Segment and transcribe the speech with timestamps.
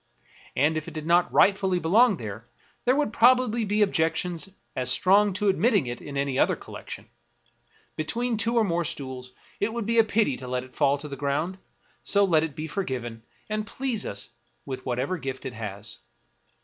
[0.55, 2.49] And if it did not rightfully belong here,
[2.85, 7.07] there would probably be objections as strong to admitting it in any other collection.
[7.95, 11.07] Between two or more stools, it would be a pity to let it fall to
[11.07, 11.59] the ground;
[12.01, 14.31] so let it be forgiven, and please us
[14.65, 15.99] with whatever gift it has.